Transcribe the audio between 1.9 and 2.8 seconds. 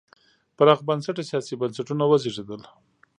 وزېږېدل.